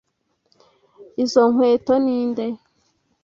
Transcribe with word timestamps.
Izo 1.23 1.41
nkweto 1.51 1.93
ninde? 2.03 2.45